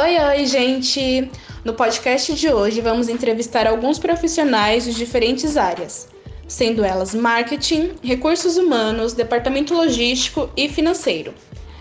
Oi, 0.00 0.16
oi, 0.16 0.46
gente! 0.46 1.28
No 1.64 1.74
podcast 1.74 2.32
de 2.32 2.48
hoje 2.48 2.80
vamos 2.80 3.08
entrevistar 3.08 3.66
alguns 3.66 3.98
profissionais 3.98 4.84
de 4.84 4.94
diferentes 4.94 5.56
áreas, 5.56 6.06
sendo 6.46 6.84
elas 6.84 7.16
marketing, 7.16 7.94
recursos 8.00 8.56
humanos, 8.56 9.12
departamento 9.12 9.74
logístico 9.74 10.48
e 10.56 10.68
financeiro. 10.68 11.34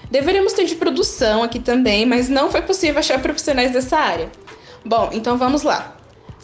Deveríamos 0.09 0.53
ter 0.53 0.65
de 0.65 0.73
produção 0.73 1.43
aqui 1.43 1.59
também, 1.59 2.07
mas 2.07 2.27
não 2.27 2.49
foi 2.49 2.63
possível 2.63 2.97
achar 2.97 3.21
profissionais 3.21 3.71
dessa 3.71 3.97
área. 3.97 4.31
Bom, 4.83 5.11
então 5.13 5.37
vamos 5.37 5.61
lá. 5.61 5.95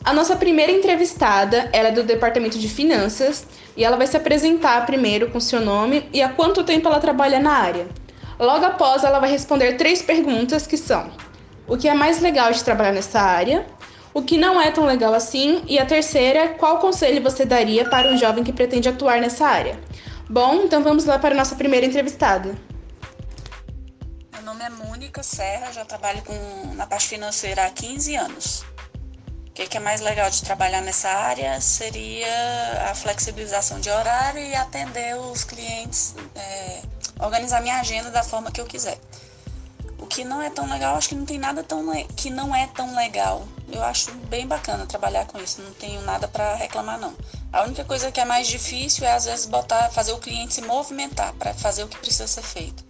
A 0.06 0.14
nossa 0.14 0.36
primeira 0.36 0.72
entrevistada 0.72 1.72
é 1.74 1.90
do 1.90 2.04
departamento 2.04 2.60
de 2.60 2.70
finanças 2.70 3.48
e 3.76 3.84
ela 3.84 3.98
vai 3.98 4.06
se 4.06 4.16
apresentar 4.16 4.86
primeiro 4.86 5.32
com 5.32 5.40
seu 5.40 5.60
nome 5.60 6.08
e 6.14 6.22
há 6.22 6.30
quanto 6.30 6.64
tempo 6.64 6.88
ela 6.88 7.00
trabalha 7.00 7.40
na 7.40 7.54
área. 7.54 7.88
Logo 8.40 8.64
após, 8.64 9.04
ela 9.04 9.20
vai 9.20 9.32
responder 9.32 9.74
três 9.74 10.04
perguntas 10.04 10.68
que 10.68 10.78
são: 10.78 11.10
o 11.68 11.78
que 11.78 11.88
é 11.88 11.94
mais 11.94 12.20
legal 12.20 12.52
de 12.52 12.64
trabalhar 12.64 12.92
nessa 12.92 13.22
área? 13.22 13.66
O 14.14 14.22
que 14.22 14.38
não 14.38 14.62
é 14.62 14.70
tão 14.70 14.86
legal 14.86 15.14
assim? 15.14 15.64
E 15.68 15.80
a 15.80 15.86
terceira, 15.86 16.50
qual 16.50 16.80
conselho 16.80 17.24
você 17.24 17.46
daria 17.46 17.90
para 17.90 18.10
um 18.10 18.18
jovem 18.18 18.44
que 18.44 18.54
pretende 18.54 18.88
atuar 18.88 19.20
nessa 19.20 19.48
área? 19.48 19.80
Bom, 20.30 20.62
então 20.64 20.84
vamos 20.84 21.06
lá 21.06 21.18
para 21.18 21.34
a 21.34 21.38
nossa 21.38 21.56
primeira 21.56 21.86
entrevistada. 21.86 22.56
Meu 24.32 24.42
nome 24.44 24.64
é 24.64 24.70
Mônica 24.70 25.24
Serra, 25.24 25.72
já 25.72 25.84
trabalho 25.84 26.22
com, 26.24 26.76
na 26.76 26.86
parte 26.86 27.08
financeira 27.08 27.66
há 27.66 27.70
15 27.70 28.16
anos. 28.16 28.66
O 29.48 29.52
que, 29.54 29.68
que 29.68 29.78
é 29.78 29.80
mais 29.80 30.02
legal 30.02 30.30
de 30.30 30.44
trabalhar 30.44 30.82
nessa 30.82 31.10
área 31.10 31.60
seria 31.62 32.90
a 32.90 32.96
flexibilização 32.96 33.80
de 33.80 33.90
horário 33.90 34.42
e 34.42 34.56
atender 34.56 35.16
os 35.16 35.44
clientes, 35.44 36.16
é, 36.36 36.82
organizar 37.20 37.62
minha 37.62 37.80
agenda 37.80 38.10
da 38.10 38.24
forma 38.24 38.52
que 38.52 38.60
eu 38.60 38.66
quiser. 38.66 38.98
O 40.04 40.06
que 40.06 40.26
não 40.26 40.42
é 40.42 40.50
tão 40.50 40.70
legal, 40.70 40.98
acho 40.98 41.08
que 41.08 41.16
não 41.16 41.26
tem 41.26 41.40
nada 41.40 41.64
tão 41.64 41.82
que 42.14 42.30
não 42.30 42.54
é 42.54 42.68
tão 42.68 42.94
legal. 42.94 43.48
Eu 43.72 43.82
acho 43.82 44.12
bem 44.28 44.46
bacana 44.46 44.86
trabalhar 44.86 45.26
com 45.26 45.40
isso, 45.40 45.62
não 45.62 45.74
tenho 45.76 46.02
nada 46.02 46.28
para 46.28 46.56
reclamar 46.56 47.00
não. 47.00 47.16
A 47.54 47.64
única 47.64 47.86
coisa 47.86 48.12
que 48.12 48.20
é 48.20 48.26
mais 48.26 48.50
difícil 48.50 49.08
é 49.08 49.14
às 49.14 49.24
vezes 49.24 49.46
botar, 49.46 49.90
fazer 49.92 50.12
o 50.12 50.18
cliente 50.18 50.56
se 50.56 50.62
movimentar 50.62 51.32
para 51.36 51.54
fazer 51.54 51.86
o 51.86 51.88
que 51.88 51.98
precisa 51.98 52.28
ser 52.28 52.44
feito. 52.44 52.84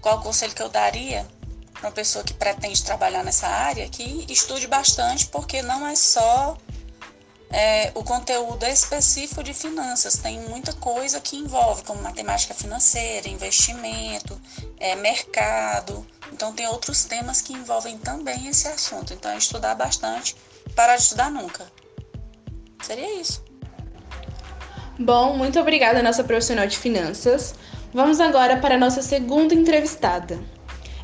Qual 0.00 0.18
o 0.18 0.22
conselho 0.22 0.54
que 0.54 0.62
eu 0.62 0.68
daria? 0.68 1.26
para 1.72 1.88
uma 1.88 1.92
pessoa 1.92 2.22
que 2.22 2.34
pretende 2.34 2.84
trabalhar 2.84 3.24
nessa 3.24 3.48
área 3.48 3.88
que 3.88 4.26
estude 4.28 4.66
bastante, 4.66 5.26
porque 5.26 5.62
não 5.62 5.86
é 5.86 5.96
só 5.96 6.56
é, 7.52 7.90
o 7.94 8.04
conteúdo 8.04 8.64
específico 8.64 9.42
de 9.42 9.52
finanças, 9.52 10.16
tem 10.16 10.38
muita 10.40 10.72
coisa 10.72 11.20
que 11.20 11.36
envolve, 11.36 11.82
como 11.82 12.00
matemática 12.00 12.54
financeira, 12.54 13.28
investimento, 13.28 14.40
é, 14.78 14.94
mercado. 14.94 16.06
Então, 16.32 16.52
tem 16.52 16.68
outros 16.68 17.04
temas 17.04 17.40
que 17.40 17.52
envolvem 17.52 17.98
também 17.98 18.46
esse 18.46 18.68
assunto. 18.68 19.12
Então, 19.12 19.32
é 19.32 19.36
estudar 19.36 19.74
bastante, 19.74 20.36
parar 20.76 20.96
de 20.96 21.02
estudar 21.02 21.30
nunca. 21.30 21.66
Seria 22.82 23.20
isso. 23.20 23.42
Bom, 24.98 25.36
muito 25.36 25.58
obrigada, 25.58 26.02
nossa 26.02 26.22
profissional 26.22 26.66
de 26.66 26.78
finanças. 26.78 27.54
Vamos 27.92 28.20
agora 28.20 28.58
para 28.58 28.76
a 28.76 28.78
nossa 28.78 29.02
segunda 29.02 29.54
entrevistada. 29.54 30.38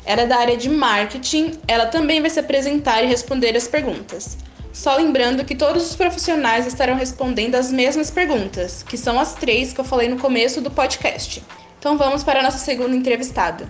Ela 0.05 0.21
é 0.21 0.25
da 0.25 0.37
área 0.37 0.55
de 0.55 0.69
marketing, 0.69 1.59
ela 1.67 1.87
também 1.87 2.21
vai 2.21 2.29
se 2.29 2.39
apresentar 2.39 3.03
e 3.03 3.07
responder 3.07 3.57
as 3.57 3.67
perguntas. 3.67 4.37
Só 4.77 4.95
lembrando 4.95 5.43
que 5.43 5.55
todos 5.55 5.89
os 5.89 5.95
profissionais 5.95 6.67
estarão 6.67 6.93
respondendo 6.93 7.55
as 7.55 7.71
mesmas 7.71 8.11
perguntas, 8.11 8.83
que 8.83 8.95
são 8.95 9.19
as 9.19 9.33
três 9.33 9.73
que 9.73 9.81
eu 9.81 9.83
falei 9.83 10.07
no 10.07 10.19
começo 10.19 10.61
do 10.61 10.69
podcast. 10.69 11.43
Então 11.79 11.97
vamos 11.97 12.23
para 12.23 12.41
a 12.41 12.43
nossa 12.43 12.59
segunda 12.59 12.95
entrevistada. 12.95 13.67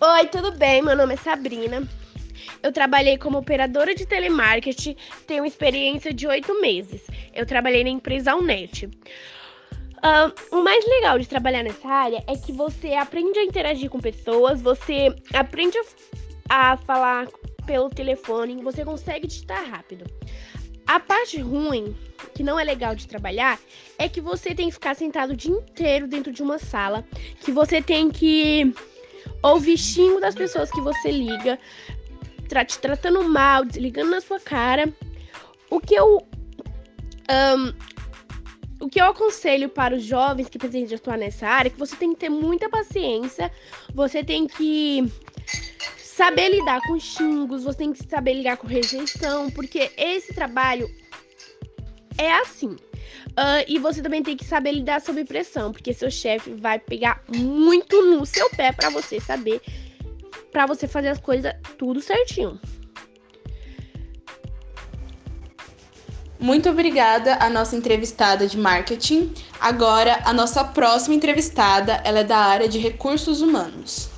Oi, 0.00 0.26
tudo 0.28 0.52
bem? 0.52 0.82
Meu 0.82 0.96
nome 0.96 1.14
é 1.14 1.16
Sabrina. 1.16 1.82
Eu 2.62 2.70
trabalhei 2.70 3.18
como 3.18 3.38
operadora 3.38 3.92
de 3.92 4.06
telemarketing, 4.06 4.94
tenho 5.26 5.44
experiência 5.44 6.14
de 6.14 6.28
oito 6.28 6.60
meses. 6.60 7.02
Eu 7.34 7.44
trabalhei 7.44 7.82
na 7.82 7.90
empresa 7.90 8.30
Alnet. 8.30 8.86
Uh, 8.86 10.56
o 10.56 10.62
mais 10.62 10.86
legal 10.86 11.18
de 11.18 11.28
trabalhar 11.28 11.64
nessa 11.64 11.88
área 11.88 12.22
é 12.28 12.36
que 12.36 12.52
você 12.52 12.94
aprende 12.94 13.36
a 13.40 13.44
interagir 13.44 13.90
com 13.90 13.98
pessoas, 13.98 14.62
você 14.62 15.12
aprende 15.34 15.76
a, 16.48 16.72
a 16.72 16.76
falar 16.76 17.26
pelo 17.68 17.90
telefone, 17.90 18.62
você 18.62 18.82
consegue 18.82 19.26
digitar 19.26 19.62
rápido. 19.68 20.06
A 20.86 20.98
parte 20.98 21.38
ruim, 21.38 21.94
que 22.34 22.42
não 22.42 22.58
é 22.58 22.64
legal 22.64 22.94
de 22.94 23.06
trabalhar, 23.06 23.60
é 23.98 24.08
que 24.08 24.22
você 24.22 24.54
tem 24.54 24.68
que 24.68 24.72
ficar 24.72 24.96
sentado 24.96 25.34
o 25.34 25.36
dia 25.36 25.52
inteiro 25.52 26.08
dentro 26.08 26.32
de 26.32 26.42
uma 26.42 26.58
sala, 26.58 27.04
que 27.42 27.52
você 27.52 27.82
tem 27.82 28.10
que 28.10 28.72
ouvir 29.42 29.76
xingo 29.76 30.18
das 30.18 30.34
pessoas 30.34 30.70
que 30.70 30.80
você 30.80 31.10
liga, 31.10 31.58
tra 32.48 32.64
te 32.64 32.78
tratando 32.78 33.22
mal, 33.22 33.66
desligando 33.66 34.12
na 34.12 34.22
sua 34.22 34.40
cara. 34.40 34.90
O 35.70 35.78
que 35.78 35.94
eu 35.94 36.26
um, 37.30 37.74
o 38.80 38.88
que 38.88 38.98
eu 38.98 39.06
aconselho 39.06 39.68
para 39.68 39.94
os 39.94 40.04
jovens 40.04 40.48
que 40.48 40.58
pretendem 40.58 40.94
atuar 40.94 41.18
nessa 41.18 41.46
área 41.46 41.68
é 41.68 41.70
que 41.70 41.78
você 41.78 41.96
tem 41.96 42.14
que 42.14 42.20
ter 42.20 42.30
muita 42.30 42.70
paciência, 42.70 43.52
você 43.92 44.24
tem 44.24 44.46
que 44.46 45.12
saber 46.18 46.48
lidar 46.48 46.80
com 46.82 46.98
xingos, 46.98 47.62
você 47.62 47.78
tem 47.78 47.92
que 47.92 48.02
saber 48.10 48.34
lidar 48.34 48.56
com 48.56 48.66
rejeição, 48.66 49.48
porque 49.50 49.92
esse 49.96 50.34
trabalho 50.34 50.90
é 52.18 52.32
assim. 52.32 52.70
Uh, 52.70 53.62
e 53.68 53.78
você 53.78 54.02
também 54.02 54.20
tem 54.20 54.36
que 54.36 54.44
saber 54.44 54.72
lidar 54.72 55.00
sob 55.00 55.24
pressão, 55.24 55.70
porque 55.70 55.94
seu 55.94 56.10
chefe 56.10 56.54
vai 56.54 56.80
pegar 56.80 57.22
muito 57.28 58.04
no 58.04 58.26
seu 58.26 58.50
pé 58.50 58.72
para 58.72 58.90
você 58.90 59.20
saber, 59.20 59.62
para 60.50 60.66
você 60.66 60.88
fazer 60.88 61.06
as 61.06 61.20
coisas 61.20 61.52
tudo 61.78 62.00
certinho. 62.00 62.60
Muito 66.40 66.68
obrigada 66.68 67.36
à 67.36 67.48
nossa 67.48 67.76
entrevistada 67.76 68.48
de 68.48 68.58
marketing. 68.58 69.32
Agora, 69.60 70.20
a 70.24 70.32
nossa 70.32 70.64
próxima 70.64 71.14
entrevistada, 71.14 72.00
ela 72.04 72.20
é 72.20 72.24
da 72.24 72.38
área 72.38 72.68
de 72.68 72.78
recursos 72.78 73.40
humanos. 73.40 74.17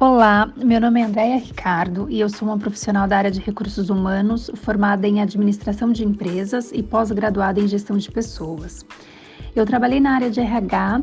Olá, 0.00 0.48
meu 0.56 0.80
nome 0.80 1.00
é 1.00 1.04
Andréia 1.04 1.38
Ricardo 1.38 2.06
e 2.08 2.20
eu 2.20 2.28
sou 2.28 2.46
uma 2.46 2.56
profissional 2.56 3.08
da 3.08 3.18
área 3.18 3.32
de 3.32 3.40
recursos 3.40 3.90
humanos, 3.90 4.48
formada 4.54 5.08
em 5.08 5.20
administração 5.20 5.90
de 5.90 6.04
empresas 6.04 6.70
e 6.72 6.84
pós-graduada 6.84 7.58
em 7.58 7.66
gestão 7.66 7.96
de 7.96 8.08
pessoas. 8.08 8.86
Eu 9.56 9.66
trabalhei 9.66 9.98
na 9.98 10.14
área 10.14 10.30
de 10.30 10.38
RH 10.38 11.02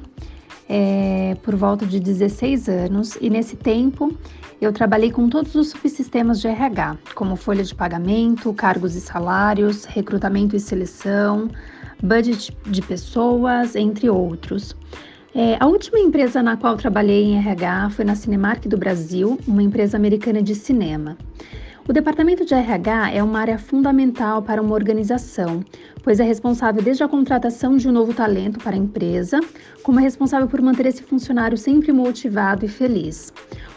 é, 0.70 1.36
por 1.44 1.58
volta 1.58 1.86
de 1.86 2.00
16 2.00 2.70
anos 2.70 3.18
e 3.20 3.30
nesse 3.30 3.58
tempo 3.58 4.18
eu 4.62 4.72
trabalhei 4.72 5.12
com 5.12 5.28
todos 5.28 5.54
os 5.56 5.72
subsistemas 5.72 6.40
de 6.40 6.48
RH, 6.48 6.98
como 7.16 7.36
folha 7.36 7.66
de 7.66 7.76
pagamento, 7.76 8.54
cargos 8.54 8.96
e 8.96 9.02
salários, 9.02 9.84
recrutamento 9.84 10.56
e 10.56 10.60
seleção, 10.62 11.50
budget 12.02 12.58
de 12.66 12.82
pessoas, 12.82 13.76
entre 13.76 14.10
outros. 14.10 14.74
É, 15.38 15.58
a 15.60 15.68
última 15.68 16.00
empresa 16.00 16.42
na 16.42 16.56
qual 16.56 16.78
trabalhei 16.78 17.26
em 17.26 17.38
RH 17.38 17.90
foi 17.90 18.06
na 18.06 18.16
Cinemark 18.16 18.70
do 18.70 18.78
Brasil, 18.78 19.38
uma 19.46 19.62
empresa 19.62 19.98
americana 19.98 20.42
de 20.42 20.56
cinema. 20.56 21.18
O 21.86 21.92
departamento 21.92 22.46
de 22.46 22.54
RH 22.54 23.12
é 23.12 23.22
uma 23.22 23.42
área 23.42 23.60
fundamental 23.60 24.42
para 24.42 24.62
uma 24.62 24.74
organização, 24.74 25.62
pois 26.02 26.22
é 26.22 26.24
responsável 26.24 26.82
desde 26.82 27.04
a 27.04 27.10
contratação 27.10 27.76
de 27.76 27.86
um 27.90 27.92
novo 27.92 28.14
talento 28.14 28.60
para 28.60 28.78
a 28.78 28.80
empresa, 28.80 29.42
como 29.84 30.00
é 30.00 30.04
responsável 30.04 30.48
por 30.48 30.62
manter 30.62 30.86
esse 30.86 31.04
funcionário 31.04 31.58
sempre 31.58 31.92
motivado 31.92 32.64
e 32.64 32.70
feliz. 32.70 33.34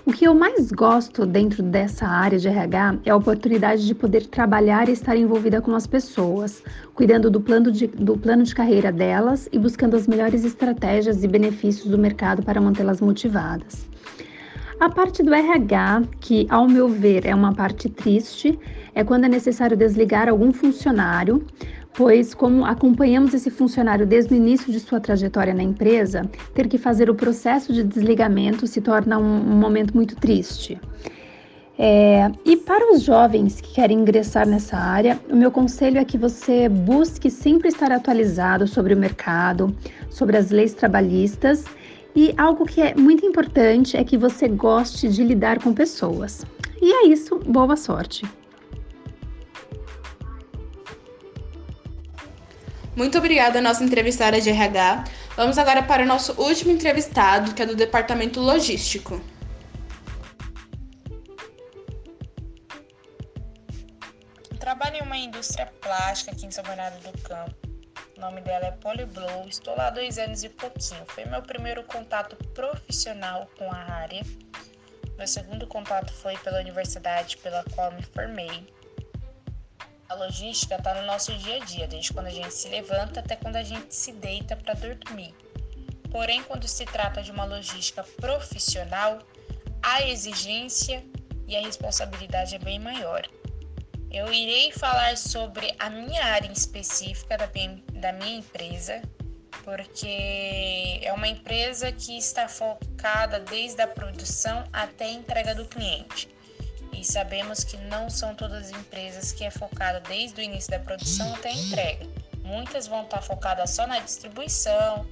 O 0.09 0.11
que 0.11 0.27
eu 0.27 0.35
mais 0.35 0.73
gosto 0.73 1.27
dentro 1.27 1.63
dessa 1.63 2.07
área 2.07 2.39
de 2.39 2.49
RH 2.49 3.01
é 3.05 3.11
a 3.11 3.17
oportunidade 3.17 3.87
de 3.87 3.95
poder 3.95 4.27
trabalhar 4.27 4.89
e 4.89 4.93
estar 4.93 5.15
envolvida 5.15 5.61
com 5.61 5.75
as 5.75 5.87
pessoas, 5.87 6.63
cuidando 6.95 7.31
do 7.31 7.43
plano 7.43 7.71
de, 7.71 7.89
do 7.89 8.17
plano 8.17 8.43
de 8.43 8.55
carreira 8.55 8.91
delas 8.91 9.51
e 9.53 9.59
buscando 9.59 9.97
as 9.97 10.07
melhores 10.07 10.47
estratégias 10.47 11.23
e 11.23 11.29
benefícios 11.29 11.91
do 11.91 11.99
mercado 11.99 12.43
para 12.43 12.59
mantê-las 12.59 13.03
motivadas. 13.03 13.87
A 14.81 14.89
parte 14.89 15.23
do 15.23 15.35
RH, 15.35 16.05
que 16.19 16.47
ao 16.49 16.67
meu 16.67 16.89
ver 16.89 17.27
é 17.27 17.35
uma 17.35 17.53
parte 17.53 17.91
triste, 17.91 18.59
é 18.95 19.05
quando 19.05 19.25
é 19.25 19.29
necessário 19.29 19.77
desligar 19.77 20.27
algum 20.27 20.55
funcionário, 20.55 21.45
pois, 21.99 22.33
como 22.33 22.65
acompanhamos 22.65 23.35
esse 23.35 23.51
funcionário 23.51 24.07
desde 24.07 24.33
o 24.33 24.37
início 24.37 24.71
de 24.71 24.79
sua 24.79 25.01
trajetória 25.01 25.53
na 25.53 25.65
empresa, 25.65 26.31
ter 26.55 26.69
que 26.69 26.79
fazer 26.79 27.11
o 27.11 27.15
processo 27.15 27.73
de 27.73 27.83
desligamento 27.83 28.69
se 28.69 28.81
torna 28.81 29.19
um, 29.19 29.25
um 29.25 29.57
momento 29.57 29.97
muito 29.97 30.15
triste. 30.15 30.81
É, 31.77 32.31
e 32.45 32.57
para 32.57 32.93
os 32.93 33.03
jovens 33.03 33.61
que 33.61 33.75
querem 33.75 33.99
ingressar 33.99 34.47
nessa 34.47 34.77
área, 34.77 35.19
o 35.29 35.35
meu 35.35 35.51
conselho 35.51 35.99
é 35.99 36.05
que 36.05 36.17
você 36.17 36.69
busque 36.69 37.29
sempre 37.29 37.67
estar 37.67 37.91
atualizado 37.91 38.69
sobre 38.69 38.95
o 38.95 38.97
mercado, 38.97 39.75
sobre 40.09 40.37
as 40.37 40.53
leis 40.53 40.75
trabalhistas 40.75 41.65
e 42.15 42.33
algo 42.39 42.65
que 42.65 42.81
é 42.81 42.95
muito 42.95 43.27
importante 43.27 43.97
é 43.97 44.05
que 44.05 44.17
você 44.17 44.47
goste 44.47 45.09
de 45.09 45.25
lidar 45.25 45.61
com 45.61 45.75
pessoas. 45.75 46.47
E 46.81 46.93
é 46.93 47.09
isso, 47.09 47.41
boa 47.45 47.77
sorte! 47.77 48.38
Muito 52.99 53.17
obrigada 53.17 53.61
à 53.61 53.63
nossa 53.63 53.85
entrevistada 53.85 54.41
de 54.41 54.51
RH. 54.51 55.05
Vamos 55.37 55.57
agora 55.57 55.85
para 55.85 56.03
o 56.03 56.05
nosso 56.05 56.33
último 56.33 56.73
entrevistado, 56.73 57.55
que 57.55 57.63
é 57.63 57.67
do 57.67 57.77
Departamento 57.77 58.41
Logístico. 58.41 59.23
Trabalho 64.59 64.97
em 64.97 65.03
uma 65.03 65.17
indústria 65.17 65.67
plástica 65.81 66.33
aqui 66.33 66.47
em 66.47 66.51
São 66.51 66.65
Bernardo 66.65 66.99
do 67.09 67.17
Campo. 67.23 67.55
O 68.17 68.21
nome 68.21 68.41
dela 68.41 68.67
é 68.67 68.73
Polyblow. 68.73 69.47
Estou 69.49 69.77
lá 69.77 69.87
há 69.87 69.91
dois 69.91 70.19
anos 70.19 70.43
e 70.43 70.49
pouquinho. 70.49 71.05
Foi 71.07 71.25
meu 71.25 71.41
primeiro 71.41 71.85
contato 71.85 72.35
profissional 72.53 73.49
com 73.57 73.71
a 73.71 73.79
área. 73.79 74.23
Meu 75.17 75.27
segundo 75.29 75.69
contato 75.69 76.13
foi 76.15 76.37
pela 76.39 76.59
universidade 76.59 77.37
pela 77.37 77.63
qual 77.77 77.93
me 77.93 78.03
formei. 78.03 78.67
A 80.09 80.15
logística 80.15 80.77
está 80.77 80.95
no 80.95 81.03
nosso 81.07 81.37
dia 81.37 81.57
a 81.57 81.65
dia, 81.65 81.87
desde 81.87 82.15
quando 82.15 82.29
a 82.29 82.31
gente 82.31 82.55
se 82.55 82.67
levanta 82.71 83.21
até 83.21 83.37
quando 83.37 83.57
a 83.57 83.63
gente 83.63 83.95
se 83.95 84.11
deita 84.11 84.57
para 84.57 84.73
dormir. 84.73 85.35
Porém, 86.11 86.43
quando 86.45 86.67
se 86.67 86.87
trata 86.87 87.23
de 87.23 87.31
uma 87.31 87.45
logística 87.45 88.03
profissional, 88.17 89.19
a 89.83 90.03
exigência 90.09 91.05
e 91.47 91.55
a 91.55 91.61
responsabilidade 91.61 92.55
é 92.55 92.59
bem 92.59 92.79
maior. 92.79 93.29
Eu 94.11 94.33
irei 94.33 94.73
falar 94.73 95.19
sobre 95.19 95.75
a 95.79 95.91
minha 95.91 96.25
área 96.25 96.49
em 96.49 96.53
específica 96.53 97.37
da 97.37 97.47
da 97.93 98.13
minha 98.13 98.39
empresa, 98.39 99.03
porque 99.63 101.01
é 101.03 101.13
uma 101.13 101.29
empresa 101.29 101.93
que 101.93 102.17
está 102.17 102.49
focada 102.49 103.41
desde 103.41 103.83
a 103.83 103.87
produção 103.87 104.65
até 104.73 105.05
a 105.05 105.11
entrega 105.11 105.55
do 105.55 105.67
cliente. 105.67 106.38
E 106.99 107.05
sabemos 107.05 107.65
que 107.65 107.77
não 107.77 108.11
são 108.11 108.35
todas 108.35 108.67
as 108.67 108.71
empresas 108.71 109.33
que 109.33 109.45
é 109.45 109.51
focada 109.51 110.01
desde 110.01 110.41
o 110.41 110.45
início 110.45 110.71
da 110.71 110.79
produção 110.79 111.33
até 111.35 111.51
a 111.51 111.53
entrega. 111.53 112.07
Muitas 112.43 112.87
vão 112.87 113.05
estar 113.05 113.23
focadas 113.23 113.71
só 113.71 113.87
na 113.87 114.01
distribuição, 114.01 115.07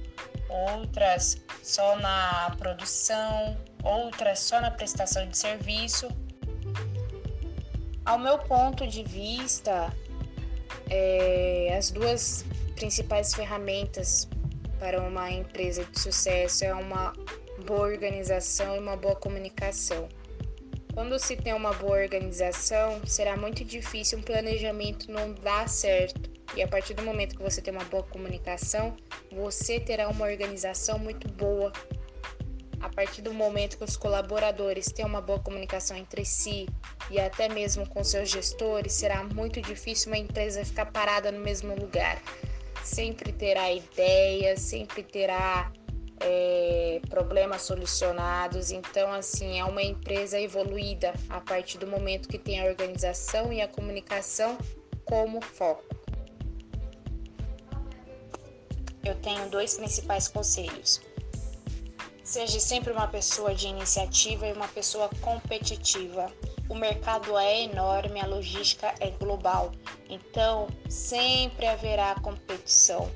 outras 0.49 1.37
só 1.63 1.95
na 1.97 2.55
produção, 2.57 3.57
outras 3.83 4.39
só 4.39 4.59
na 4.59 4.71
prestação 4.71 5.27
de 5.27 5.37
serviço 5.37 6.09
ao 8.07 8.17
meu 8.17 8.39
ponto 8.39 8.87
de 8.87 9.03
vista, 9.03 9.93
é, 10.89 11.75
as 11.77 11.91
duas 11.91 12.45
principais 12.73 13.33
ferramentas 13.33 14.29
para 14.79 15.01
uma 15.01 15.29
empresa 15.29 15.83
de 15.83 15.99
sucesso 15.99 16.63
é 16.63 16.73
uma 16.73 17.11
boa 17.65 17.81
organização 17.81 18.77
e 18.77 18.79
uma 18.79 18.95
boa 18.95 19.15
comunicação. 19.17 20.07
Quando 20.97 21.19
se 21.19 21.37
tem 21.37 21.53
uma 21.53 21.73
boa 21.73 22.01
organização, 22.01 23.05
será 23.05 23.37
muito 23.37 23.63
difícil 23.63 24.17
um 24.17 24.23
planejamento 24.23 25.11
não 25.11 25.31
dar 25.31 25.69
certo. 25.69 26.27
E 26.55 26.63
a 26.63 26.67
partir 26.67 26.95
do 26.95 27.03
momento 27.03 27.37
que 27.37 27.43
você 27.43 27.61
tem 27.61 27.71
uma 27.71 27.83
boa 27.83 28.01
comunicação, 28.01 28.97
você 29.31 29.79
terá 29.79 30.09
uma 30.09 30.25
organização 30.25 30.97
muito 30.97 31.27
boa. 31.27 31.71
A 32.81 32.89
partir 32.89 33.21
do 33.21 33.31
momento 33.31 33.77
que 33.77 33.83
os 33.83 33.95
colaboradores 33.95 34.91
têm 34.91 35.05
uma 35.05 35.21
boa 35.21 35.37
comunicação 35.37 35.95
entre 35.95 36.25
si, 36.25 36.67
e 37.11 37.19
até 37.19 37.47
mesmo 37.47 37.87
com 37.87 38.03
seus 38.03 38.27
gestores, 38.27 38.93
será 38.93 39.23
muito 39.23 39.61
difícil 39.61 40.11
uma 40.11 40.17
empresa 40.17 40.65
ficar 40.65 40.87
parada 40.87 41.31
no 41.31 41.41
mesmo 41.41 41.75
lugar. 41.75 42.19
Sempre 42.83 43.31
terá 43.31 43.71
ideias, 43.71 44.61
sempre 44.61 45.03
terá 45.03 45.71
é, 46.19 47.01
problemas 47.09 47.61
solucionados. 47.63 48.71
Então, 48.71 49.11
assim, 49.11 49.59
é 49.59 49.65
uma 49.65 49.81
empresa 49.81 50.39
evoluída 50.39 51.13
a 51.29 51.39
partir 51.41 51.77
do 51.77 51.87
momento 51.87 52.27
que 52.27 52.37
tem 52.37 52.59
a 52.59 52.65
organização 52.65 53.51
e 53.51 53.61
a 53.61 53.67
comunicação 53.67 54.57
como 55.05 55.41
foco. 55.41 55.83
Eu 59.03 59.15
tenho 59.15 59.49
dois 59.49 59.75
principais 59.75 60.27
conselhos. 60.27 61.01
Seja 62.23 62.59
sempre 62.59 62.91
uma 62.91 63.07
pessoa 63.07 63.55
de 63.55 63.67
iniciativa 63.67 64.47
e 64.47 64.51
uma 64.51 64.67
pessoa 64.67 65.09
competitiva 65.21 66.29
o 66.69 66.75
mercado 66.75 67.37
é 67.37 67.63
enorme, 67.63 68.19
a 68.19 68.27
logística 68.27 68.93
é 68.99 69.09
global, 69.11 69.71
então 70.09 70.67
sempre 70.89 71.65
haverá 71.65 72.13
competição. 72.15 73.09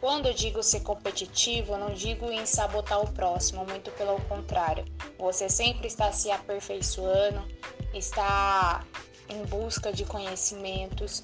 Quando 0.00 0.28
eu 0.28 0.32
digo 0.32 0.62
ser 0.62 0.80
competitivo, 0.80 1.74
eu 1.74 1.78
não 1.78 1.92
digo 1.92 2.30
em 2.32 2.46
sabotar 2.46 3.02
o 3.02 3.12
próximo, 3.12 3.66
muito 3.66 3.90
pelo 3.92 4.18
contrário. 4.22 4.82
Você 5.18 5.46
sempre 5.50 5.88
está 5.88 6.10
se 6.10 6.30
aperfeiçoando, 6.30 7.46
está 7.92 8.82
em 9.28 9.44
busca 9.44 9.92
de 9.92 10.06
conhecimentos. 10.06 11.22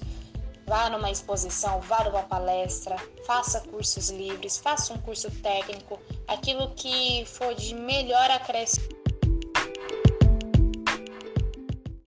Vá 0.67 0.89
numa 0.91 1.09
exposição, 1.09 1.79
vá 1.81 2.03
numa 2.03 2.23
palestra, 2.23 2.97
faça 3.25 3.61
cursos 3.61 4.09
livres, 4.09 4.57
faça 4.57 4.93
um 4.93 4.97
curso 4.97 5.31
técnico, 5.41 5.99
aquilo 6.27 6.69
que 6.75 7.25
for 7.25 7.55
de 7.55 7.73
melhor 7.73 8.29
acréscimo 8.29 8.96